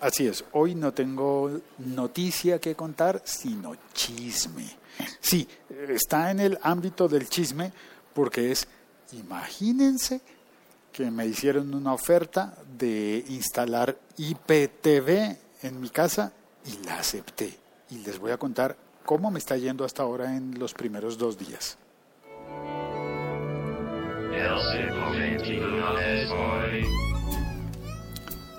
Así 0.00 0.28
es, 0.28 0.44
hoy 0.52 0.74
no 0.74 0.92
tengo 0.92 1.60
noticia 1.78 2.60
que 2.60 2.74
contar, 2.74 3.20
sino 3.24 3.74
chisme. 3.92 4.64
Sí, 5.20 5.48
está 5.88 6.30
en 6.30 6.40
el 6.40 6.58
ámbito 6.62 7.08
del 7.08 7.28
chisme 7.28 7.72
porque 8.14 8.52
es, 8.52 8.68
imagínense 9.12 10.20
que 10.92 11.10
me 11.10 11.26
hicieron 11.26 11.74
una 11.74 11.92
oferta 11.92 12.56
de 12.76 13.24
instalar 13.28 13.96
IPTV 14.16 15.36
en 15.62 15.80
mi 15.80 15.90
casa 15.90 16.32
y 16.64 16.84
la 16.84 16.98
acepté. 16.98 17.58
Y 17.90 17.98
les 17.98 18.18
voy 18.18 18.32
a 18.32 18.36
contar 18.36 18.76
cómo 19.04 19.30
me 19.30 19.38
está 19.38 19.56
yendo 19.56 19.84
hasta 19.84 20.02
ahora 20.02 20.36
en 20.36 20.58
los 20.58 20.74
primeros 20.74 21.18
dos 21.18 21.38
días. 21.38 21.78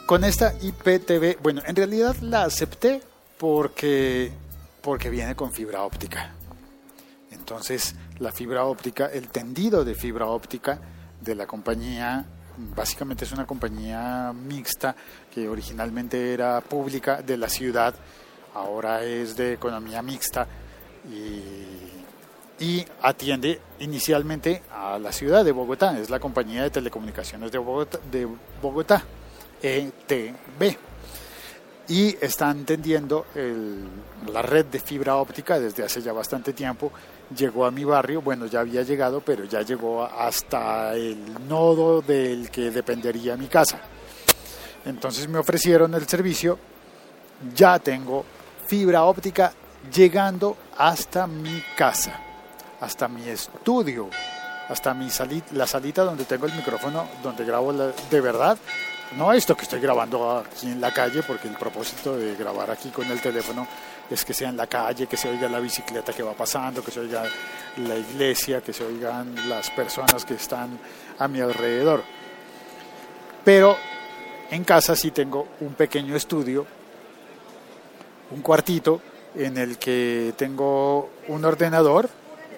Con 0.10 0.24
esta 0.24 0.56
IPTV, 0.60 1.38
bueno, 1.40 1.62
en 1.68 1.76
realidad 1.76 2.16
la 2.22 2.42
acepté 2.42 3.00
porque, 3.38 4.32
porque 4.82 5.08
viene 5.08 5.36
con 5.36 5.52
fibra 5.52 5.84
óptica. 5.84 6.32
Entonces, 7.30 7.94
la 8.18 8.32
fibra 8.32 8.66
óptica, 8.66 9.06
el 9.06 9.28
tendido 9.28 9.86
de 9.86 9.94
fibra 9.94 10.26
óptica 10.26 10.80
de 11.22 11.36
la 11.36 11.46
compañía, 11.46 12.26
básicamente 12.76 13.24
es 13.24 13.32
una 13.34 13.46
compañía 13.46 14.34
mixta 14.34 14.96
que 15.32 15.48
originalmente 15.48 16.34
era 16.34 16.60
pública 16.62 17.22
de 17.22 17.38
la 17.38 17.48
ciudad, 17.48 17.94
ahora 18.56 19.04
es 19.04 19.36
de 19.36 19.54
economía 19.54 20.02
mixta 20.02 20.48
y, 21.08 22.66
y 22.66 22.84
atiende 23.04 23.62
inicialmente 23.78 24.64
a 24.72 24.98
la 24.98 25.12
ciudad 25.12 25.46
de 25.46 25.52
Bogotá, 25.52 26.00
es 26.00 26.10
la 26.10 26.20
compañía 26.20 26.64
de 26.64 26.72
telecomunicaciones 26.72 27.52
de 27.52 27.60
Bogotá. 27.60 28.00
De 28.12 28.28
Bogotá. 28.60 29.04
ETB. 29.62 30.78
Y 31.88 32.16
están 32.24 32.66
tendiendo 32.66 33.26
la 34.32 34.42
red 34.44 34.66
de 34.66 34.80
fibra 34.80 35.16
óptica 35.16 35.60
desde 35.60 35.84
hace 35.84 36.02
ya 36.02 36.14
bastante 36.14 36.54
tiempo. 36.54 36.92
Llegó 37.36 37.66
a 37.66 37.72
mi 37.72 37.84
barrio, 37.84 38.22
bueno, 38.22 38.46
ya 38.46 38.60
había 38.60 38.84
llegado, 38.84 39.22
pero 39.22 39.44
ya 39.46 39.62
llegó 39.62 40.04
hasta 40.04 40.94
el 40.94 41.48
nodo 41.48 42.02
del 42.02 42.52
que 42.52 42.70
dependería 42.70 43.38
mi 43.38 43.48
casa. 43.48 43.80
Entonces 44.86 45.28
me 45.28 45.40
ofrecieron 45.40 45.94
el 45.96 46.08
servicio. 46.08 46.60
Ya 47.56 47.80
tengo 47.80 48.24
fibra 48.68 49.04
óptica 49.04 49.54
llegando 49.94 50.58
hasta 50.78 51.26
mi 51.26 51.64
casa, 51.76 52.20
hasta 52.80 53.08
mi 53.08 53.28
estudio, 53.28 54.10
hasta 54.68 54.94
mi 54.94 55.10
salita, 55.10 55.48
la 55.54 55.66
salita 55.66 56.04
donde 56.04 56.26
tengo 56.26 56.46
el 56.46 56.54
micrófono, 56.54 57.08
donde 57.24 57.46
grabo 57.46 57.74
de 57.74 58.22
verdad 58.22 58.58
no 59.18 59.34
esto 59.34 59.56
que 59.56 59.64
estoy 59.64 59.80
grabando 59.80 60.38
aquí 60.38 60.68
en 60.68 60.80
la 60.80 60.94
calle, 60.94 61.24
porque 61.24 61.48
el 61.48 61.56
propósito 61.56 62.16
de 62.16 62.36
grabar 62.36 62.70
aquí 62.70 62.90
con 62.90 63.10
el 63.10 63.20
teléfono 63.22 63.68
es 64.10 64.24
que 64.24 64.34
sea 64.34 64.50
en 64.50 64.58
la 64.58 64.68
calle, 64.68 65.08
que 65.08 65.18
se 65.18 65.30
oiga 65.30 65.50
la 65.50 65.60
bicicleta 65.60 66.14
que 66.14 66.24
va 66.24 66.34
pasando, 66.34 66.84
que 66.84 66.92
se 66.92 67.00
oiga 67.00 67.24
la 67.78 67.96
iglesia, 67.96 68.62
que 68.62 68.74
se 68.74 68.84
oigan 68.84 69.36
las 69.48 69.70
personas 69.72 70.26
que 70.26 70.36
están 70.36 70.80
a 71.18 71.28
mi 71.28 71.42
alrededor. 71.42 72.04
Pero 73.44 73.78
en 74.52 74.64
casa 74.64 74.96
sí 74.96 75.12
tengo 75.12 75.48
un 75.62 75.74
pequeño 75.74 76.16
estudio, 76.16 76.66
un 78.32 78.42
cuartito 78.42 79.02
en 79.36 79.58
el 79.58 79.78
que 79.78 80.34
tengo 80.38 81.12
un 81.28 81.46
ordenador 81.46 82.10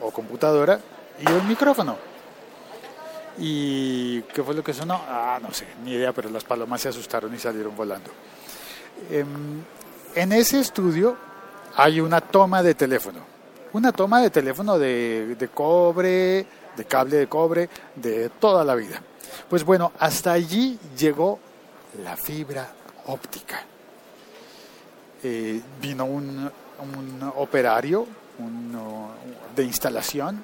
o 0.01 0.11
computadora 0.11 0.79
y 1.19 1.31
un 1.31 1.47
micrófono 1.47 2.10
¿Y 3.37 4.21
qué 4.23 4.43
fue 4.43 4.53
lo 4.53 4.63
que 4.63 4.73
sonó? 4.73 5.01
Ah, 5.07 5.39
no 5.41 5.53
sé, 5.53 5.65
ni 5.83 5.93
idea, 5.93 6.13
pero 6.13 6.29
las 6.29 6.43
palomas 6.43 6.81
se 6.81 6.89
asustaron 6.89 7.33
y 7.33 7.39
salieron 7.39 7.75
volando. 7.75 8.11
Em, 9.09 9.63
en 10.15 10.31
ese 10.33 10.59
estudio 10.59 11.17
hay 11.75 12.01
una 12.01 12.21
toma 12.21 12.61
de 12.61 12.75
teléfono, 12.75 13.19
una 13.73 13.91
toma 13.91 14.21
de 14.21 14.29
teléfono 14.29 14.77
de, 14.77 15.35
de 15.35 15.47
cobre, 15.47 16.45
de 16.75 16.85
cable 16.85 17.17
de 17.17 17.27
cobre, 17.27 17.69
de 17.95 18.29
toda 18.29 18.63
la 18.63 18.75
vida. 18.75 19.01
Pues 19.49 19.63
bueno, 19.63 19.93
hasta 19.99 20.33
allí 20.33 20.77
llegó 20.97 21.39
la 22.03 22.17
fibra 22.17 22.69
óptica. 23.07 23.63
Eh, 25.23 25.61
vino 25.79 26.05
un, 26.05 26.51
un 26.79 27.31
operario 27.35 28.07
de 29.55 29.63
instalación. 29.63 30.43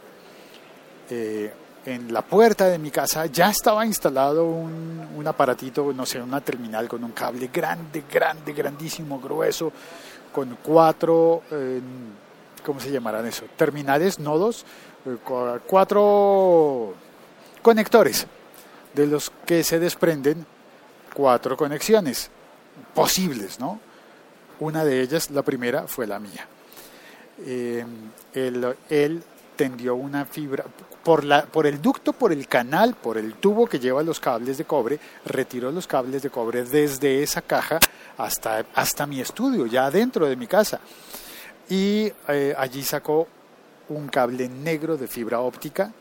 Eh, 1.09 1.53
en 1.87 2.11
la 2.11 2.21
puerta 2.21 2.65
de 2.67 2.77
mi 2.77 2.91
casa 2.91 3.27
ya 3.27 3.49
estaba 3.49 3.85
instalado 3.85 4.43
un, 4.43 5.07
un, 5.15 5.25
aparatito, 5.25 5.93
no 5.93 6.05
sé, 6.05 6.21
una 6.21 6.41
terminal 6.41 6.85
con 6.89 7.01
un 7.01 7.11
cable 7.11 7.49
grande, 7.51 8.03
grande, 8.11 8.51
grandísimo, 8.51 9.21
grueso, 9.21 9.71
con 10.33 10.57
cuatro, 10.61 11.43
eh, 11.49 11.79
¿cómo 12.65 12.81
se 12.81 12.91
llamarán 12.91 13.25
eso? 13.25 13.45
Terminales, 13.55 14.19
nodos, 14.19 14.65
eh, 15.05 15.15
cuatro 15.65 16.93
conectores, 17.61 18.27
de 18.93 19.07
los 19.07 19.31
que 19.45 19.63
se 19.63 19.79
desprenden 19.79 20.45
cuatro 21.13 21.55
conexiones 21.55 22.29
posibles, 22.93 23.61
¿no? 23.61 23.79
Una 24.59 24.83
de 24.83 25.01
ellas, 25.01 25.31
la 25.31 25.41
primera, 25.41 25.87
fue 25.87 26.05
la 26.05 26.19
mía. 26.19 26.47
Eh, 27.45 27.85
él, 28.33 28.75
él 28.89 29.23
tendió 29.57 29.95
una 29.95 30.25
fibra, 30.25 30.63
por, 31.03 31.25
la, 31.25 31.45
por 31.45 31.67
el 31.67 31.81
ducto, 31.81 32.13
por 32.13 32.31
el 32.31 32.47
canal, 32.47 32.95
por 32.95 33.17
el 33.17 33.33
tubo 33.33 33.67
que 33.67 33.79
lleva 33.79 34.03
los 34.03 34.21
cables 34.21 34.57
de 34.57 34.63
cobre, 34.63 34.99
retiró 35.25 35.71
los 35.71 35.87
cables 35.87 36.21
de 36.21 36.29
cobre 36.29 36.63
desde 36.63 37.21
esa 37.21 37.41
caja 37.41 37.79
hasta, 38.17 38.65
hasta 38.73 39.05
mi 39.05 39.19
estudio, 39.19 39.65
ya 39.65 39.91
dentro 39.91 40.25
de 40.27 40.37
mi 40.37 40.47
casa. 40.47 40.79
Y 41.69 42.09
eh, 42.29 42.55
allí 42.57 42.83
sacó 42.83 43.27
un 43.89 44.07
cable 44.07 44.47
negro 44.47 44.95
de 44.95 45.07
fibra 45.07 45.41
óptica 45.41 45.91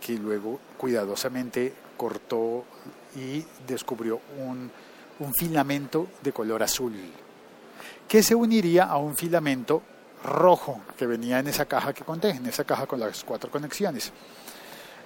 que 0.00 0.14
luego 0.14 0.60
cuidadosamente 0.76 1.72
cortó 1.96 2.64
y 3.16 3.44
descubrió 3.66 4.20
un, 4.38 4.70
un 5.20 5.34
filamento 5.34 6.08
de 6.22 6.32
color 6.32 6.62
azul 6.62 6.92
que 8.08 8.22
se 8.22 8.34
uniría 8.34 8.84
a 8.84 8.96
un 8.98 9.16
filamento 9.16 9.82
rojo 10.24 10.80
que 10.96 11.06
venía 11.06 11.38
en 11.38 11.46
esa 11.46 11.66
caja 11.66 11.92
que 11.92 12.02
conté, 12.02 12.30
en 12.30 12.46
esa 12.46 12.64
caja 12.64 12.86
con 12.86 12.98
las 12.98 13.22
cuatro 13.22 13.50
conexiones. 13.50 14.10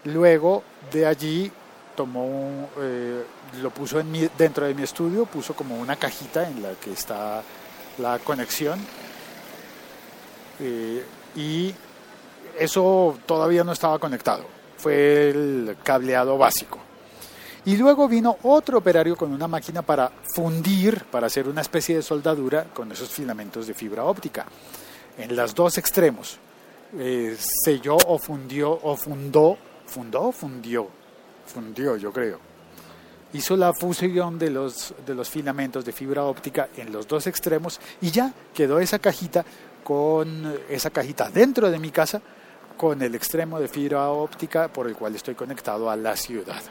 Luego 0.05 0.63
de 0.93 1.07
allí 1.07 1.53
tomó, 1.97 2.71
eh, 2.79 3.25
lo 3.61 3.71
puso 3.71 3.99
en 3.99 4.11
mi, 4.11 4.29
dentro 4.39 4.67
de 4.67 4.75
mi 4.75 4.85
estudio, 4.85 5.27
puso 5.27 5.55
como 5.55 5.77
una 5.77 5.97
cajita 5.97 6.49
en 6.49 6.63
la 6.63 6.71
que 6.75 6.93
está 6.93 7.43
la 7.99 8.21
conexión 8.21 8.79
eh, 10.61 11.05
y 11.35 11.75
eso 12.57 13.19
todavía 13.27 13.65
no 13.65 13.73
estaba 13.73 13.99
conectado, 13.99 14.45
fue 14.77 15.31
el 15.31 15.77
cableado 15.83 16.39
básico. 16.39 16.79
Y 17.65 17.77
luego 17.77 18.09
vino 18.09 18.39
otro 18.45 18.79
operario 18.79 19.17
con 19.17 19.33
una 19.33 19.49
máquina 19.49 19.83
para 19.83 20.11
fundir, 20.35 21.05
para 21.07 21.27
hacer 21.27 21.49
una 21.49 21.61
especie 21.61 21.97
de 21.97 22.03
soldadura 22.03 22.65
con 22.73 22.91
esos 22.93 23.11
filamentos 23.11 23.67
de 23.67 23.75
fibra 23.75 24.05
óptica 24.05 24.47
en 25.19 25.37
los 25.37 25.55
dos 25.55 25.77
extremos. 25.79 26.39
Eh, 26.99 27.37
selló 27.39 27.97
o 27.97 28.19
fundió 28.19 28.71
o 28.71 28.97
fundó 28.97 29.59
fundó 29.89 30.31
fundió, 30.31 30.89
fundió 31.47 31.97
yo 31.97 32.13
creo. 32.13 32.39
Hizo 33.33 33.57
la 33.57 33.75
fusión 33.75 34.39
de 34.39 34.51
los, 34.51 34.95
de 35.05 35.15
los 35.15 35.29
filamentos 35.29 35.85
de 35.85 35.93
fibra 35.93 36.25
óptica 36.25 36.69
en 36.77 36.93
los 36.93 37.07
dos 37.07 37.27
extremos 37.27 37.81
y 38.01 38.11
ya 38.11 38.33
quedó 38.55 38.79
esa 38.79 38.99
cajita 38.99 39.45
con 39.83 40.59
esa 40.69 40.91
cajita 40.91 41.31
dentro 41.31 41.71
de 41.71 41.79
mi 41.79 41.91
casa 41.91 42.23
con 42.77 43.03
el 43.03 43.15
extremo 43.15 43.59
de 43.59 43.69
fibra 43.69 44.09
óptica 44.11 44.69
por 44.69 44.87
el 44.87 44.95
cual 44.95 45.15
estoy 45.15 45.35
conectado 45.35 45.91
a 45.91 45.97
la 45.97 46.17
ciudad. 46.17 46.63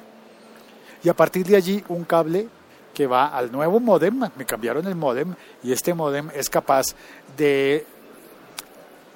Y 1.03 1.09
a 1.09 1.13
partir 1.13 1.45
de 1.45 1.57
allí 1.57 1.83
un 1.89 2.05
cable 2.05 2.47
que 2.93 3.05
va 3.05 3.27
al 3.27 3.51
nuevo 3.51 3.79
modem, 3.79 4.27
me 4.35 4.45
cambiaron 4.45 4.87
el 4.87 4.95
modem 4.95 5.35
y 5.63 5.71
este 5.71 5.93
modem 5.93 6.31
es 6.33 6.49
capaz 6.49 6.95
de 7.37 7.85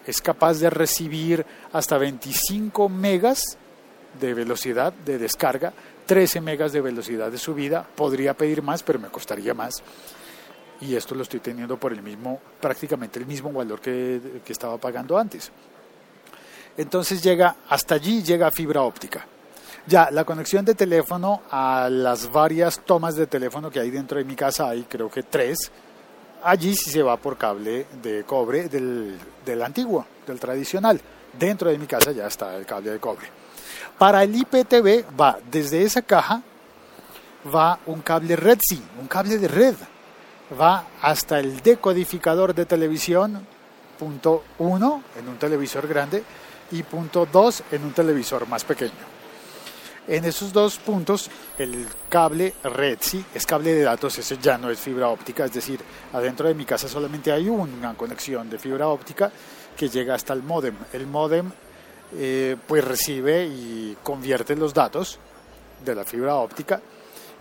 es 0.05 0.21
capaz 0.21 0.59
de 0.59 0.69
recibir 0.69 1.45
hasta 1.73 1.97
25 1.97 2.89
megas 2.89 3.57
de 4.19 4.33
velocidad 4.33 4.93
de 4.93 5.17
descarga, 5.17 5.73
13 6.05 6.41
megas 6.41 6.73
de 6.73 6.81
velocidad 6.81 7.31
de 7.31 7.37
subida, 7.37 7.87
podría 7.95 8.33
pedir 8.33 8.61
más, 8.61 8.83
pero 8.83 8.99
me 8.99 9.09
costaría 9.09 9.53
más. 9.53 9.75
Y 10.81 10.95
esto 10.95 11.13
lo 11.15 11.21
estoy 11.21 11.39
teniendo 11.39 11.77
por 11.77 11.93
el 11.93 12.01
mismo, 12.01 12.39
prácticamente 12.59 13.19
el 13.19 13.25
mismo 13.25 13.51
valor 13.51 13.79
que, 13.79 14.41
que 14.43 14.51
estaba 14.51 14.77
pagando 14.77 15.17
antes. 15.17 15.51
Entonces 16.77 17.21
llega, 17.21 17.57
hasta 17.69 17.95
allí 17.95 18.23
llega 18.23 18.51
fibra 18.51 18.81
óptica. 18.81 19.25
Ya, 19.87 20.09
la 20.11 20.25
conexión 20.25 20.63
de 20.63 20.75
teléfono 20.75 21.41
a 21.49 21.89
las 21.89 22.31
varias 22.31 22.79
tomas 22.85 23.15
de 23.15 23.27
teléfono 23.27 23.71
que 23.71 23.79
hay 23.79 23.89
dentro 23.89 24.17
de 24.17 24.23
mi 24.23 24.35
casa, 24.35 24.69
hay 24.69 24.83
creo 24.83 25.09
que 25.09 25.23
tres. 25.23 25.71
Allí 26.43 26.75
sí 26.75 26.89
se 26.89 27.03
va 27.03 27.17
por 27.17 27.37
cable 27.37 27.85
de 28.01 28.23
cobre 28.23 28.67
del, 28.67 29.17
del 29.45 29.61
antiguo, 29.61 30.05
del 30.25 30.39
tradicional. 30.39 30.99
Dentro 31.37 31.69
de 31.69 31.77
mi 31.77 31.87
casa 31.87 32.11
ya 32.11 32.27
está 32.27 32.55
el 32.55 32.65
cable 32.65 32.91
de 32.91 32.99
cobre. 32.99 33.27
Para 33.97 34.23
el 34.23 34.35
IPTV 34.35 35.05
va 35.19 35.37
desde 35.51 35.83
esa 35.83 36.01
caja, 36.01 36.41
va 37.53 37.79
un 37.85 38.01
cable 38.01 38.35
RedSea, 38.35 38.79
un 38.99 39.07
cable 39.07 39.37
de 39.37 39.47
red, 39.47 39.75
va 40.59 40.85
hasta 41.01 41.39
el 41.39 41.61
decodificador 41.61 42.53
de 42.53 42.65
televisión, 42.65 43.45
punto 43.97 44.43
1 44.57 45.03
en 45.19 45.29
un 45.29 45.37
televisor 45.37 45.87
grande 45.87 46.23
y 46.71 46.83
punto 46.83 47.27
2 47.31 47.63
en 47.71 47.83
un 47.83 47.93
televisor 47.93 48.47
más 48.47 48.63
pequeño. 48.63 49.20
En 50.07 50.25
esos 50.25 50.51
dos 50.51 50.77
puntos, 50.79 51.29
el 51.57 51.87
cable 52.09 52.55
red, 52.63 52.97
sí, 53.01 53.23
es 53.35 53.45
cable 53.45 53.73
de 53.73 53.83
datos, 53.83 54.17
ese 54.17 54.37
ya 54.39 54.57
no 54.57 54.71
es 54.71 54.79
fibra 54.79 55.09
óptica, 55.09 55.45
es 55.45 55.53
decir, 55.53 55.79
adentro 56.11 56.47
de 56.47 56.55
mi 56.55 56.65
casa 56.65 56.87
solamente 56.87 57.31
hay 57.31 57.47
una 57.49 57.93
conexión 57.93 58.49
de 58.49 58.57
fibra 58.57 58.87
óptica 58.87 59.31
que 59.77 59.89
llega 59.89 60.15
hasta 60.15 60.33
el 60.33 60.41
modem. 60.41 60.75
El 60.91 61.05
modem 61.05 61.51
eh, 62.17 62.57
pues 62.67 62.83
recibe 62.83 63.45
y 63.45 63.95
convierte 64.03 64.55
los 64.55 64.73
datos 64.73 65.19
de 65.85 65.95
la 65.95 66.03
fibra 66.03 66.35
óptica 66.35 66.81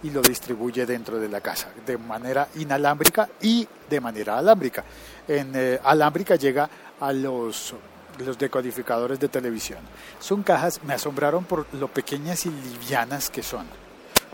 y 0.02 0.10
lo 0.10 0.22
distribuye 0.22 0.86
dentro 0.86 1.18
de 1.18 1.28
la 1.28 1.40
casa 1.40 1.68
de 1.84 1.98
manera 1.98 2.48
inalámbrica 2.56 3.28
y 3.40 3.66
de 3.88 4.00
manera 4.00 4.38
alámbrica. 4.38 4.84
En 5.26 5.52
eh, 5.54 5.80
alámbrica 5.82 6.36
llega 6.36 6.68
a 7.00 7.12
los 7.12 7.74
los 8.20 8.38
decodificadores 8.38 9.20
de 9.20 9.28
televisión. 9.28 9.80
Son 10.18 10.42
cajas, 10.42 10.82
me 10.84 10.94
asombraron 10.94 11.44
por 11.44 11.66
lo 11.74 11.88
pequeñas 11.88 12.46
y 12.46 12.50
livianas 12.50 13.30
que 13.30 13.42
son. 13.42 13.66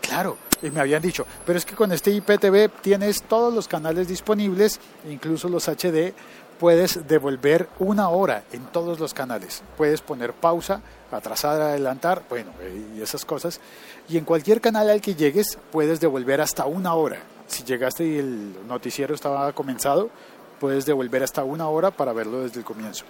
Claro, 0.00 0.38
y 0.62 0.70
me 0.70 0.80
habían 0.80 1.02
dicho, 1.02 1.26
pero 1.44 1.58
es 1.58 1.64
que 1.64 1.74
con 1.74 1.92
este 1.92 2.10
IPTV 2.10 2.70
tienes 2.80 3.22
todos 3.22 3.52
los 3.52 3.68
canales 3.68 4.08
disponibles, 4.08 4.80
incluso 5.08 5.48
los 5.48 5.68
HD, 5.68 6.14
puedes 6.58 7.06
devolver 7.06 7.68
una 7.78 8.08
hora 8.08 8.44
en 8.52 8.64
todos 8.66 8.98
los 8.98 9.14
canales. 9.14 9.62
Puedes 9.76 10.00
poner 10.00 10.32
pausa, 10.32 10.80
atrasar, 11.10 11.60
adelantar, 11.60 12.22
bueno, 12.28 12.52
y 12.96 13.00
esas 13.00 13.24
cosas. 13.24 13.60
Y 14.08 14.16
en 14.16 14.24
cualquier 14.24 14.60
canal 14.60 14.88
al 14.90 15.00
que 15.00 15.14
llegues 15.14 15.58
puedes 15.70 16.00
devolver 16.00 16.40
hasta 16.40 16.66
una 16.66 16.94
hora. 16.94 17.20
Si 17.46 17.62
llegaste 17.64 18.06
y 18.06 18.18
el 18.18 18.66
noticiero 18.66 19.14
estaba 19.14 19.52
comenzado, 19.52 20.10
puedes 20.58 20.86
devolver 20.86 21.22
hasta 21.22 21.44
una 21.44 21.68
hora 21.68 21.90
para 21.90 22.12
verlo 22.12 22.42
desde 22.42 22.60
el 22.60 22.64
comienzo. 22.64 23.04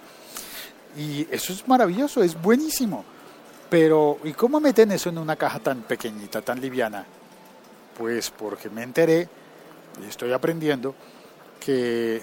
Y 0.95 1.27
eso 1.29 1.53
es 1.53 1.67
maravilloso, 1.67 2.23
es 2.23 2.39
buenísimo. 2.39 3.03
Pero, 3.69 4.19
¿y 4.23 4.31
cómo 4.33 4.59
meten 4.59 4.91
eso 4.91 5.09
en 5.09 5.17
una 5.17 5.35
caja 5.35 5.59
tan 5.59 5.81
pequeñita, 5.81 6.41
tan 6.41 6.61
liviana? 6.61 7.05
Pues 7.97 8.31
porque 8.31 8.69
me 8.69 8.83
enteré, 8.83 9.27
y 10.01 10.07
estoy 10.07 10.31
aprendiendo, 10.31 10.95
que 11.59 12.21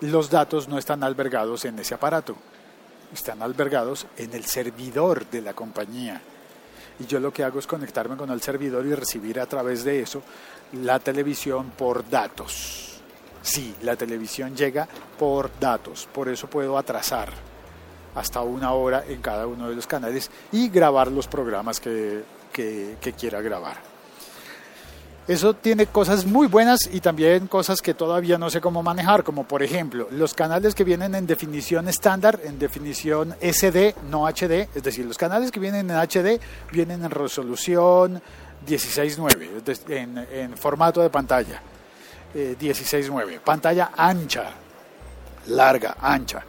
los 0.00 0.30
datos 0.30 0.68
no 0.68 0.78
están 0.78 1.04
albergados 1.04 1.64
en 1.64 1.78
ese 1.78 1.94
aparato, 1.94 2.36
están 3.12 3.42
albergados 3.42 4.06
en 4.16 4.32
el 4.34 4.44
servidor 4.44 5.26
de 5.26 5.42
la 5.42 5.54
compañía. 5.54 6.20
Y 6.98 7.06
yo 7.06 7.20
lo 7.20 7.32
que 7.32 7.44
hago 7.44 7.60
es 7.60 7.66
conectarme 7.66 8.16
con 8.16 8.30
el 8.30 8.42
servidor 8.42 8.84
y 8.86 8.94
recibir 8.94 9.38
a 9.38 9.46
través 9.46 9.84
de 9.84 10.00
eso 10.00 10.22
la 10.72 10.98
televisión 10.98 11.70
por 11.76 12.08
datos. 12.08 12.87
Sí, 13.48 13.74
la 13.80 13.96
televisión 13.96 14.54
llega 14.54 14.86
por 15.18 15.50
datos, 15.58 16.06
por 16.12 16.28
eso 16.28 16.50
puedo 16.50 16.76
atrasar 16.76 17.30
hasta 18.14 18.42
una 18.42 18.74
hora 18.74 19.04
en 19.08 19.22
cada 19.22 19.46
uno 19.46 19.70
de 19.70 19.74
los 19.74 19.86
canales 19.86 20.30
y 20.52 20.68
grabar 20.68 21.10
los 21.10 21.28
programas 21.28 21.80
que, 21.80 22.24
quiera 22.52 23.40
grabar. 23.40 23.78
Eso 25.26 25.54
tiene 25.54 25.86
cosas 25.86 26.26
muy 26.26 26.46
buenas 26.46 26.90
y 26.92 27.00
también 27.00 27.46
cosas 27.46 27.80
que 27.80 27.94
todavía 27.94 28.36
no 28.36 28.50
sé 28.50 28.60
cómo 28.60 28.82
manejar, 28.82 29.24
como 29.24 29.44
por 29.44 29.62
ejemplo 29.62 30.08
los 30.10 30.34
canales 30.34 30.74
que 30.74 30.84
vienen 30.84 31.14
en 31.14 31.26
definición 31.26 31.88
estándar, 31.88 32.40
en 32.44 32.58
definición 32.58 33.34
SD, 33.40 33.94
no 34.10 34.26
HD, 34.26 34.68
es 34.74 34.82
decir, 34.82 35.06
los 35.06 35.16
canales 35.16 35.50
que 35.50 35.60
vienen 35.60 35.90
en 35.90 35.96
HD 35.96 36.38
vienen 36.70 37.02
en 37.02 37.10
resolución 37.10 38.20
16.9, 38.66 39.88
en, 39.88 40.18
en 40.30 40.54
formato 40.58 41.00
de 41.00 41.08
pantalla. 41.08 41.62
16.9. 42.34 43.30
Eh, 43.32 43.40
Pantalla 43.44 43.92
ancha, 43.96 44.50
larga, 45.46 45.96
ancha. 46.00 46.42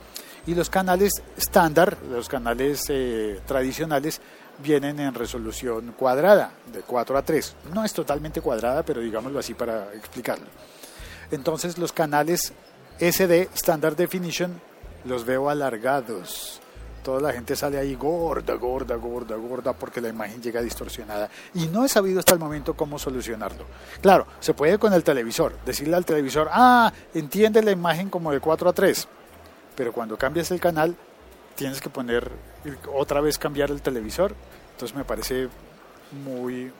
Y 0.48 0.56
los 0.56 0.70
canales 0.70 1.22
estándar, 1.38 1.98
los 2.10 2.28
canales 2.28 2.86
eh, 2.90 3.40
tradicionales, 3.46 4.22
vienen 4.62 5.00
en 5.00 5.14
resolución 5.14 5.94
cuadrada, 5.98 6.52
de 6.72 6.82
4 6.82 7.18
a 7.18 7.22
3. 7.22 7.56
No 7.74 7.86
es 7.86 7.94
totalmente 7.94 8.42
cuadrada, 8.42 8.84
pero 8.84 9.02
digámoslo 9.02 9.40
así 9.40 9.54
para 9.54 9.94
explicarlo. 9.94 10.48
Entonces 11.32 11.78
los 11.78 11.94
canales 11.94 12.54
SD, 13.00 13.50
Standard 13.56 13.96
Definition, 13.96 14.60
los 15.06 15.26
veo 15.26 15.50
alargados 15.50 16.62
toda 17.04 17.22
la 17.22 17.34
gente 17.34 17.56
sale 17.56 17.78
ahí 17.78 17.96
gorda, 17.96 18.54
gorda, 18.56 18.96
gorda, 18.96 19.36
gorda, 19.36 19.74
porque 19.74 20.02
la 20.02 20.10
imagen 20.10 20.42
llega 20.42 20.62
distorsionada. 20.62 21.30
Y 21.54 21.68
no 21.68 21.86
he 21.86 21.90
sabido 21.90 22.20
hasta 22.20 22.34
el 22.34 22.40
momento 22.40 22.76
cómo 22.76 23.00
solucionarlo. 23.00 23.66
Claro, 24.02 24.28
se 24.40 24.54
puede 24.54 24.78
con 24.78 24.94
el 24.94 25.04
televisor, 25.04 25.56
decirle 25.66 25.96
al 25.96 26.06
televisor, 26.06 26.50
ah, 26.52 26.92
entiende 27.14 27.62
la 27.62 27.72
imagen 27.72 28.10
como 28.10 28.32
de 28.32 28.40
4 28.40 28.70
a 28.70 28.74
3, 28.74 29.08
pero 29.76 29.94
cuando 29.94 30.18
cambias 30.18 30.52
el 30.52 30.60
canal, 30.60 30.96
tienes 31.56 31.82
que 31.82 31.90
poner, 31.90 32.32
otra 32.94 33.22
vez 33.22 33.38
cambiar 33.38 33.72
el 33.72 33.82
televisor, 33.82 34.34
entonces 34.72 34.96
me 34.96 35.04
parece 35.04 35.50
muy, 36.24 36.72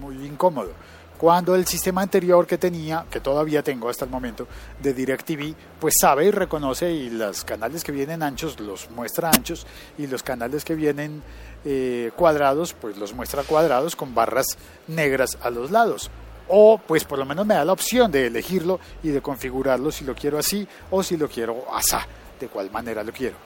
muy 0.00 0.26
incómodo 0.26 0.72
cuando 1.18 1.56
el 1.56 1.66
sistema 1.66 2.00
anterior 2.00 2.46
que 2.46 2.58
tenía, 2.58 3.04
que 3.10 3.20
todavía 3.20 3.62
tengo 3.62 3.88
hasta 3.88 4.04
el 4.04 4.10
momento, 4.10 4.46
de 4.80 4.94
DirecTV, 4.94 5.52
pues 5.80 5.94
sabe 6.00 6.26
y 6.26 6.30
reconoce 6.30 6.92
y 6.92 7.10
los 7.10 7.44
canales 7.44 7.82
que 7.82 7.90
vienen 7.90 8.22
anchos 8.22 8.60
los 8.60 8.88
muestra 8.90 9.28
anchos 9.28 9.66
y 9.98 10.06
los 10.06 10.22
canales 10.22 10.64
que 10.64 10.76
vienen 10.76 11.22
eh, 11.64 12.12
cuadrados, 12.14 12.72
pues 12.72 12.96
los 12.96 13.14
muestra 13.14 13.42
cuadrados 13.42 13.96
con 13.96 14.14
barras 14.14 14.46
negras 14.86 15.36
a 15.42 15.50
los 15.50 15.72
lados. 15.72 16.08
O 16.46 16.78
pues 16.78 17.04
por 17.04 17.18
lo 17.18 17.26
menos 17.26 17.44
me 17.44 17.54
da 17.54 17.64
la 17.64 17.72
opción 17.72 18.12
de 18.12 18.28
elegirlo 18.28 18.78
y 19.02 19.08
de 19.08 19.20
configurarlo 19.20 19.90
si 19.90 20.04
lo 20.04 20.14
quiero 20.14 20.38
así 20.38 20.66
o 20.90 21.02
si 21.02 21.16
lo 21.16 21.28
quiero 21.28 21.64
asá, 21.74 22.06
de 22.38 22.46
cuál 22.46 22.70
manera 22.70 23.02
lo 23.02 23.12
quiero. 23.12 23.36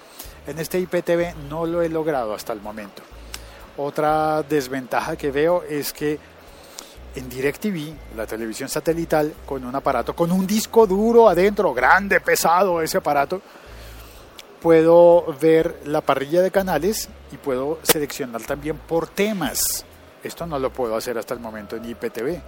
En 0.46 0.58
este 0.58 0.78
IPTV 0.78 1.48
no 1.48 1.64
lo 1.64 1.80
he 1.80 1.88
logrado 1.88 2.34
hasta 2.34 2.52
el 2.52 2.60
momento. 2.60 3.02
Otra 3.78 4.42
desventaja 4.42 5.16
que 5.16 5.30
veo 5.30 5.62
es 5.62 5.94
que 5.94 6.18
en 7.14 7.28
DirecTV, 7.28 8.16
la 8.16 8.26
televisión 8.26 8.68
satelital, 8.68 9.32
con 9.46 9.64
un 9.64 9.74
aparato, 9.74 10.14
con 10.14 10.32
un 10.32 10.46
disco 10.46 10.86
duro 10.86 11.28
adentro, 11.28 11.74
grande, 11.74 12.20
pesado 12.20 12.80
ese 12.80 12.98
aparato, 12.98 13.42
puedo 14.60 15.34
ver 15.40 15.80
la 15.86 16.00
parrilla 16.00 16.40
de 16.40 16.50
canales 16.50 17.08
y 17.32 17.36
puedo 17.36 17.78
seleccionar 17.82 18.42
también 18.42 18.78
por 18.78 19.08
temas. 19.08 19.84
Esto 20.22 20.46
no 20.46 20.58
lo 20.58 20.72
puedo 20.72 20.96
hacer 20.96 21.18
hasta 21.18 21.34
el 21.34 21.40
momento 21.40 21.76
en 21.76 21.84
IPTV. 21.84 22.40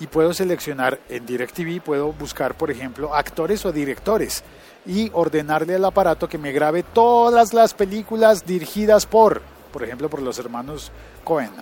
Y 0.00 0.08
puedo 0.08 0.34
seleccionar 0.34 1.00
en 1.08 1.24
DirecTV, 1.24 1.80
puedo 1.80 2.12
buscar, 2.12 2.54
por 2.54 2.70
ejemplo, 2.70 3.14
actores 3.14 3.64
o 3.64 3.72
directores 3.72 4.44
y 4.84 5.10
ordenarle 5.14 5.76
al 5.76 5.84
aparato 5.84 6.28
que 6.28 6.36
me 6.36 6.52
grabe 6.52 6.82
todas 6.82 7.54
las 7.54 7.72
películas 7.72 8.44
dirigidas 8.44 9.06
por, 9.06 9.40
por 9.72 9.82
ejemplo, 9.82 10.10
por 10.10 10.20
los 10.20 10.38
hermanos 10.38 10.92
Cohen 11.24 11.52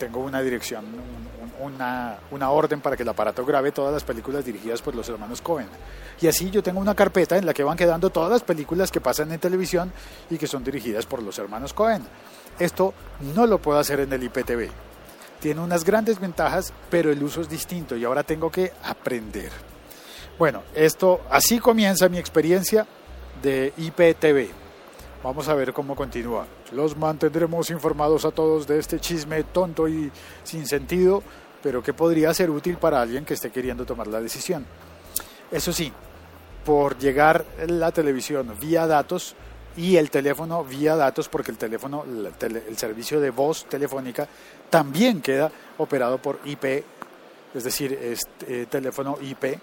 tengo 0.00 0.20
una 0.20 0.40
dirección, 0.40 0.86
una, 1.60 2.16
una, 2.30 2.50
orden 2.50 2.80
para 2.80 2.96
que 2.96 3.02
el 3.02 3.08
aparato 3.10 3.44
grabe 3.44 3.70
todas 3.70 3.92
las 3.92 4.02
películas 4.02 4.46
dirigidas 4.46 4.80
por 4.80 4.94
los 4.94 5.06
hermanos 5.10 5.42
Cohen. 5.42 5.68
Y 6.22 6.26
así 6.26 6.50
yo 6.50 6.62
tengo 6.62 6.80
una 6.80 6.94
carpeta 6.94 7.36
en 7.36 7.44
la 7.44 7.52
que 7.52 7.62
van 7.62 7.76
quedando 7.76 8.08
todas 8.08 8.30
las 8.30 8.42
películas 8.42 8.90
que 8.90 9.02
pasan 9.02 9.30
en 9.30 9.38
televisión 9.38 9.92
y 10.30 10.38
que 10.38 10.46
son 10.46 10.64
dirigidas 10.64 11.04
por 11.04 11.22
los 11.22 11.38
hermanos 11.38 11.74
Cohen. 11.74 12.02
Esto 12.58 12.94
no 13.34 13.46
lo 13.46 13.60
puedo 13.60 13.78
hacer 13.78 14.00
en 14.00 14.12
el 14.12 14.22
IPTV. 14.24 14.70
Tiene 15.38 15.60
unas 15.60 15.84
grandes 15.84 16.18
ventajas, 16.18 16.72
pero 16.88 17.12
el 17.12 17.22
uso 17.22 17.42
es 17.42 17.48
distinto 17.50 17.94
y 17.94 18.04
ahora 18.04 18.22
tengo 18.22 18.50
que 18.50 18.72
aprender. 18.82 19.52
Bueno, 20.38 20.62
esto 20.74 21.20
así 21.30 21.58
comienza 21.58 22.08
mi 22.08 22.18
experiencia 22.18 22.86
de 23.42 23.74
IPTV. 23.76 24.59
Vamos 25.22 25.48
a 25.48 25.54
ver 25.54 25.74
cómo 25.74 25.94
continúa. 25.94 26.46
Los 26.72 26.96
mantendremos 26.96 27.68
informados 27.70 28.24
a 28.24 28.30
todos 28.30 28.66
de 28.66 28.78
este 28.78 28.98
chisme 28.98 29.44
tonto 29.44 29.86
y 29.86 30.10
sin 30.44 30.66
sentido, 30.66 31.22
pero 31.62 31.82
que 31.82 31.92
podría 31.92 32.32
ser 32.32 32.48
útil 32.48 32.78
para 32.78 33.02
alguien 33.02 33.26
que 33.26 33.34
esté 33.34 33.50
queriendo 33.50 33.84
tomar 33.84 34.06
la 34.06 34.18
decisión. 34.20 34.64
Eso 35.50 35.74
sí, 35.74 35.92
por 36.64 36.96
llegar 36.98 37.44
la 37.66 37.92
televisión 37.92 38.54
vía 38.58 38.86
datos 38.86 39.34
y 39.76 39.96
el 39.96 40.10
teléfono 40.10 40.64
vía 40.64 40.96
datos, 40.96 41.28
porque 41.28 41.50
el 41.50 41.58
teléfono, 41.58 42.04
el, 42.04 42.76
servicio 42.78 43.20
de 43.20 43.28
voz 43.28 43.66
telefónica 43.66 44.26
también 44.70 45.20
queda 45.20 45.52
operado 45.76 46.16
por 46.16 46.40
IP, 46.46 46.82
es 47.54 47.64
decir, 47.64 47.92
este, 47.92 48.64
teléfono 48.66 49.18
IP 49.20 49.58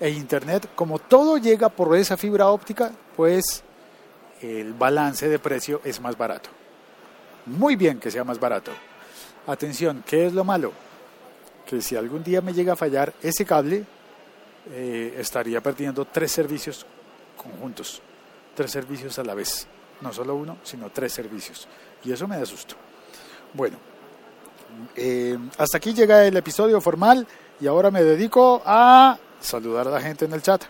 e 0.00 0.08
Internet. 0.08 0.70
Como 0.74 0.98
todo 0.98 1.36
llega 1.36 1.68
por 1.68 1.94
esa 1.94 2.16
fibra 2.16 2.48
óptica, 2.48 2.90
pues 3.16 3.64
el 4.40 4.72
balance 4.74 5.28
de 5.28 5.38
precio 5.38 5.80
es 5.84 6.00
más 6.00 6.16
barato. 6.16 6.50
Muy 7.46 7.76
bien 7.76 7.98
que 7.98 8.10
sea 8.10 8.24
más 8.24 8.38
barato. 8.38 8.72
Atención, 9.46 10.04
¿qué 10.06 10.26
es 10.26 10.32
lo 10.32 10.44
malo? 10.44 10.72
Que 11.66 11.80
si 11.80 11.96
algún 11.96 12.22
día 12.22 12.40
me 12.40 12.52
llega 12.52 12.74
a 12.74 12.76
fallar 12.76 13.14
ese 13.22 13.44
cable, 13.44 13.84
eh, 14.70 15.14
estaría 15.18 15.60
perdiendo 15.62 16.04
tres 16.04 16.32
servicios 16.32 16.84
conjuntos, 17.36 18.02
tres 18.54 18.70
servicios 18.70 19.18
a 19.18 19.24
la 19.24 19.34
vez. 19.34 19.66
No 20.00 20.12
solo 20.12 20.34
uno, 20.34 20.58
sino 20.62 20.90
tres 20.90 21.12
servicios. 21.12 21.66
Y 22.04 22.12
eso 22.12 22.28
me 22.28 22.38
da 22.38 22.46
susto. 22.46 22.74
Bueno, 23.54 23.78
eh, 24.94 25.38
hasta 25.56 25.78
aquí 25.78 25.94
llega 25.94 26.26
el 26.26 26.36
episodio 26.36 26.80
formal 26.80 27.26
y 27.60 27.66
ahora 27.66 27.90
me 27.90 28.02
dedico 28.02 28.62
a 28.64 29.18
saludar 29.40 29.88
a 29.88 29.90
la 29.90 30.00
gente 30.00 30.26
en 30.26 30.32
el 30.32 30.42
chat. 30.42 30.64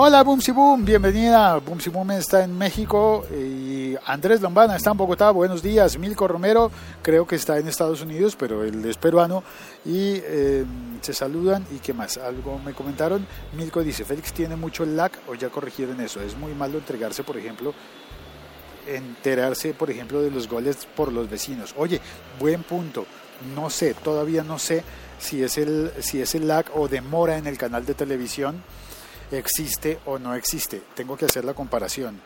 Hola 0.00 0.22
Boomsi 0.22 0.52
Boom, 0.52 0.84
bienvenida. 0.84 1.56
Boomsi 1.56 1.90
Boom 1.90 2.12
está 2.12 2.44
en 2.44 2.56
México 2.56 3.26
y 3.36 3.96
Andrés 4.06 4.40
Lombana 4.40 4.76
está 4.76 4.92
en 4.92 4.96
Bogotá. 4.96 5.32
Buenos 5.32 5.60
días. 5.60 5.98
Milko 5.98 6.28
Romero 6.28 6.70
creo 7.02 7.26
que 7.26 7.34
está 7.34 7.58
en 7.58 7.66
Estados 7.66 8.00
Unidos, 8.00 8.36
pero 8.38 8.62
él 8.62 8.84
es 8.84 8.96
peruano 8.96 9.42
y 9.84 10.20
eh, 10.22 10.64
se 11.00 11.12
saludan. 11.12 11.66
¿Y 11.74 11.80
qué 11.80 11.94
más? 11.94 12.16
Algo 12.16 12.60
me 12.64 12.74
comentaron. 12.74 13.26
Milko 13.56 13.82
dice, 13.82 14.04
Félix 14.04 14.32
tiene 14.32 14.54
mucho 14.54 14.86
lag 14.86 15.10
o 15.26 15.34
ya 15.34 15.48
corrigieron 15.48 16.00
eso. 16.00 16.20
Es 16.20 16.36
muy 16.36 16.54
malo 16.54 16.78
entregarse, 16.78 17.24
por 17.24 17.36
ejemplo, 17.36 17.74
enterarse, 18.86 19.74
por 19.74 19.90
ejemplo, 19.90 20.22
de 20.22 20.30
los 20.30 20.48
goles 20.48 20.86
por 20.94 21.12
los 21.12 21.28
vecinos. 21.28 21.74
Oye, 21.76 22.00
buen 22.38 22.62
punto. 22.62 23.04
No 23.52 23.68
sé, 23.68 23.94
todavía 23.94 24.44
no 24.44 24.60
sé 24.60 24.84
si 25.18 25.42
es 25.42 25.58
el, 25.58 25.90
si 25.98 26.20
es 26.20 26.36
el 26.36 26.46
lag 26.46 26.66
o 26.76 26.86
demora 26.86 27.36
en 27.36 27.48
el 27.48 27.58
canal 27.58 27.84
de 27.84 27.94
televisión 27.94 28.62
existe 29.30 29.98
o 30.06 30.18
no 30.18 30.34
existe. 30.34 30.82
Tengo 30.94 31.16
que 31.16 31.26
hacer 31.26 31.44
la 31.44 31.54
comparación. 31.54 32.20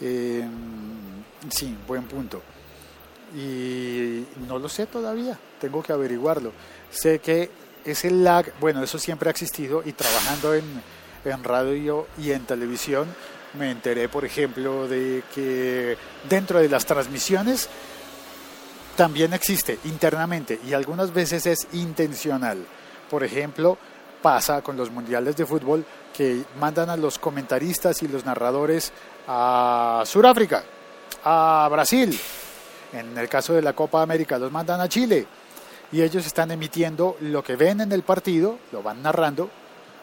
Eh, 0.00 0.46
sí, 1.50 1.76
buen 1.86 2.04
punto. 2.04 2.42
Y 3.36 4.24
no 4.46 4.58
lo 4.58 4.68
sé 4.68 4.86
todavía, 4.86 5.38
tengo 5.60 5.82
que 5.82 5.92
averiguarlo. 5.92 6.52
Sé 6.90 7.18
que 7.18 7.50
ese 7.84 8.10
lag, 8.10 8.52
bueno, 8.60 8.82
eso 8.82 8.98
siempre 8.98 9.28
ha 9.28 9.32
existido 9.32 9.82
y 9.84 9.92
trabajando 9.92 10.54
en, 10.54 10.64
en 11.24 11.44
radio 11.44 12.06
y 12.16 12.32
en 12.32 12.44
televisión 12.44 13.06
me 13.54 13.70
enteré, 13.70 14.08
por 14.08 14.24
ejemplo, 14.24 14.88
de 14.88 15.22
que 15.34 15.96
dentro 16.28 16.58
de 16.60 16.68
las 16.68 16.86
transmisiones 16.86 17.68
también 18.96 19.32
existe 19.32 19.78
internamente 19.84 20.60
y 20.66 20.72
algunas 20.72 21.12
veces 21.12 21.46
es 21.46 21.68
intencional. 21.72 22.66
Por 23.08 23.24
ejemplo, 23.24 23.78
pasa 24.22 24.62
con 24.62 24.76
los 24.76 24.90
mundiales 24.90 25.36
de 25.36 25.46
fútbol 25.46 25.84
que 26.14 26.42
mandan 26.58 26.90
a 26.90 26.96
los 26.96 27.18
comentaristas 27.18 28.02
y 28.02 28.08
los 28.08 28.24
narradores 28.24 28.92
a 29.26 30.02
Sudáfrica, 30.04 30.64
a 31.24 31.68
Brasil. 31.70 32.18
En 32.92 33.16
el 33.16 33.28
caso 33.28 33.52
de 33.52 33.62
la 33.62 33.72
Copa 33.72 34.02
América 34.02 34.38
los 34.38 34.50
mandan 34.50 34.80
a 34.80 34.88
Chile 34.88 35.26
y 35.92 36.02
ellos 36.02 36.26
están 36.26 36.50
emitiendo 36.50 37.16
lo 37.20 37.42
que 37.42 37.56
ven 37.56 37.80
en 37.80 37.92
el 37.92 38.02
partido, 38.02 38.58
lo 38.72 38.82
van 38.82 39.02
narrando, 39.02 39.50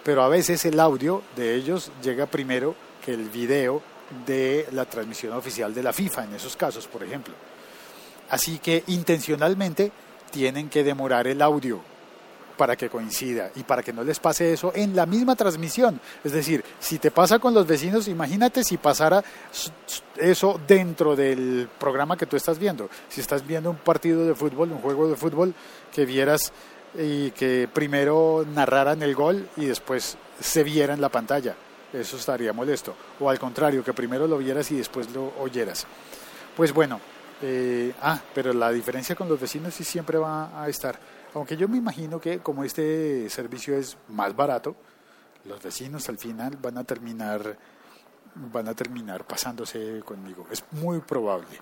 pero 0.04 0.24
a 0.24 0.30
veces 0.30 0.64
el 0.66 0.80
audio 0.80 1.22
de 1.36 1.56
ellos 1.56 1.92
llega 2.02 2.26
primero 2.26 2.76
que 3.04 3.14
el 3.14 3.30
video 3.30 3.82
de 4.26 4.68
la 4.72 4.86
transmisión 4.86 5.34
oficial 5.34 5.74
de 5.74 5.84
la 5.84 5.94
FIFA 5.94 6.26
en 6.26 6.36
esos 6.36 6.56
casos, 6.56 6.88
por 6.88 7.04
ejemplo. 7.04 7.34
Así 8.30 8.60
que 8.60 8.84
intencionalmente 8.88 9.92
tienen 10.32 10.70
que 10.70 10.84
demorar 10.84 11.28
el 11.28 11.42
audio 11.42 11.82
para 12.58 12.76
que 12.76 12.90
coincida 12.90 13.52
y 13.56 13.64
para 13.64 13.84
que 13.84 13.94
no 13.94 14.04
les 14.04 14.20
pase 14.20 14.54
eso 14.54 14.72
en 14.76 14.96
la 14.96 15.06
misma 15.06 15.36
transmisión. 15.36 16.00
Es 16.24 16.32
decir, 16.32 16.64
si 16.80 17.00
te 17.00 17.12
pasa 17.12 17.40
con 17.40 17.54
los 17.54 17.68
vecinos, 17.68 18.08
imagínate 18.08 18.64
si 18.64 18.78
pasara 18.78 19.24
eso 20.18 20.60
dentro 20.68 21.16
del 21.16 21.70
programa 21.80 22.18
que 22.18 22.26
tú 22.26 22.36
estás 22.36 22.58
viendo. 22.60 22.90
Si 23.10 23.22
estás 23.22 23.46
viendo 23.46 23.70
un 23.70 23.78
partido 23.78 24.26
de 24.26 24.36
fútbol, 24.36 24.72
un 24.72 24.80
juego 24.80 25.08
de 25.08 25.16
fútbol, 25.16 25.54
que 25.94 26.06
vieras 26.06 26.52
y 26.98 27.32
que 27.32 27.70
primero 27.72 28.46
narraran 28.54 29.02
el 29.02 29.16
gol 29.16 29.50
y 29.58 29.66
después 29.66 30.18
se 30.40 30.64
viera 30.64 30.94
en 30.94 31.02
la 31.02 31.10
pantalla. 31.10 31.56
Eso 31.94 32.18
estaría 32.18 32.52
molesto. 32.52 32.96
O 33.20 33.30
al 33.30 33.40
contrario, 33.40 33.84
que 33.84 33.94
primero 33.94 34.28
lo 34.28 34.38
vieras 34.38 34.70
y 34.72 34.78
después 34.78 35.10
lo 35.12 35.34
oyeras. 35.40 35.86
Pues 36.56 36.74
bueno, 36.74 37.00
eh, 37.42 37.94
ah, 38.02 38.20
pero 38.34 38.54
la 38.54 38.72
diferencia 38.72 39.16
con 39.16 39.30
los 39.30 39.40
vecinos 39.40 39.74
sí 39.74 39.84
siempre 39.84 40.18
va 40.18 40.62
a 40.62 40.68
estar. 40.70 40.98
Aunque 41.36 41.58
yo 41.58 41.68
me 41.68 41.78
imagino 41.78 42.20
que 42.20 42.40
como 42.40 42.64
este 42.64 43.30
servicio 43.30 43.76
es 43.76 43.98
más 44.08 44.36
barato, 44.36 44.76
los 45.44 45.62
vecinos 45.62 46.08
al 46.08 46.18
final 46.18 46.58
van 46.62 46.78
a 46.78 46.84
terminar 46.86 47.58
van 48.36 48.68
a 48.68 48.74
terminar 48.74 49.26
pasándose 49.26 50.02
conmigo. 50.06 50.48
Es 50.50 50.64
muy 50.72 51.00
probable. 51.00 51.60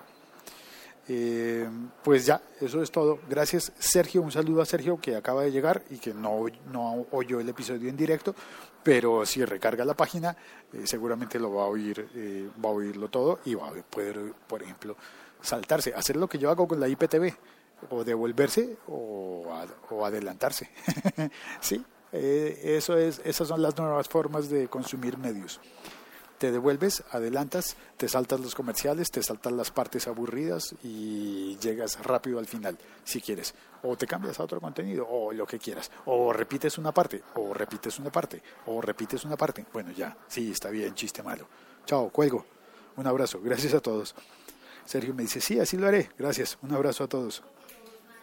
Eh, 1.07 1.67
pues 2.03 2.25
ya, 2.25 2.41
eso 2.61 2.81
es 2.83 2.91
todo. 2.91 3.19
Gracias 3.27 3.71
Sergio, 3.77 4.21
un 4.21 4.31
saludo 4.31 4.61
a 4.61 4.65
Sergio 4.65 4.99
que 5.01 5.15
acaba 5.15 5.43
de 5.43 5.51
llegar 5.51 5.83
y 5.89 5.97
que 5.97 6.13
no, 6.13 6.45
no 6.71 7.07
oyó 7.11 7.39
el 7.39 7.49
episodio 7.49 7.89
en 7.89 7.97
directo, 7.97 8.35
pero 8.83 9.25
si 9.25 9.43
recarga 9.43 9.83
la 9.83 9.95
página 9.95 10.37
eh, 10.71 10.83
seguramente 10.85 11.39
lo 11.39 11.51
va 11.51 11.63
a 11.63 11.67
oír, 11.67 12.09
eh, 12.15 12.47
va 12.63 12.69
a 12.69 12.73
oírlo 12.73 13.09
todo 13.09 13.39
y 13.43 13.55
va 13.55 13.69
a 13.69 13.73
poder, 13.73 14.33
por 14.47 14.61
ejemplo, 14.61 14.95
saltarse, 15.41 15.93
hacer 15.93 16.15
lo 16.15 16.27
que 16.27 16.37
yo 16.37 16.49
hago 16.49 16.67
con 16.67 16.79
la 16.79 16.87
IPTV 16.87 17.35
o 17.89 18.03
devolverse 18.03 18.77
o, 18.87 19.45
o 19.89 20.05
adelantarse. 20.05 20.69
sí, 21.59 21.83
eh, 22.11 22.75
eso 22.77 22.97
es, 22.97 23.21
esas 23.25 23.47
son 23.47 23.61
las 23.61 23.77
nuevas 23.77 24.07
formas 24.07 24.49
de 24.49 24.67
consumir 24.67 25.17
medios. 25.17 25.59
Te 26.37 26.51
devuelves, 26.51 27.03
adelantas, 27.11 27.77
te 27.95 28.09
saltas 28.09 28.39
los 28.39 28.53
comerciales, 28.53 29.09
te 29.11 29.23
saltas 29.23 29.53
las 29.53 29.71
partes 29.71 30.07
aburridas 30.07 30.75
y 30.83 31.57
llegas 31.57 32.03
rápido 32.03 32.37
al 32.37 32.47
final, 32.47 32.77
si 33.03 33.21
quieres. 33.21 33.55
O 33.81 33.95
te 33.95 34.07
cambias 34.07 34.39
a 34.39 34.43
otro 34.43 34.59
contenido, 34.59 35.07
o 35.07 35.31
lo 35.31 35.47
que 35.47 35.57
quieras. 35.57 35.89
O 36.05 36.33
repites 36.33 36.77
una 36.77 36.91
parte, 36.91 37.23
o 37.35 37.53
repites 37.53 37.97
una 37.97 38.11
parte, 38.11 38.43
o 38.65 38.81
repites 38.81 39.23
una 39.23 39.37
parte. 39.37 39.65
Bueno, 39.71 39.91
ya, 39.91 40.17
sí, 40.27 40.51
está 40.51 40.69
bien, 40.69 40.93
chiste 40.95 41.23
malo. 41.23 41.47
Chao, 41.85 42.09
cuelgo. 42.09 42.45
Un 42.97 43.07
abrazo, 43.07 43.39
gracias 43.41 43.73
a 43.73 43.79
todos. 43.79 44.13
Sergio 44.85 45.13
me 45.13 45.23
dice, 45.23 45.39
sí, 45.39 45.59
así 45.59 45.77
lo 45.77 45.87
haré. 45.87 46.11
Gracias, 46.17 46.57
un 46.61 46.73
abrazo 46.73 47.05
a 47.05 47.07
todos. 47.07 47.41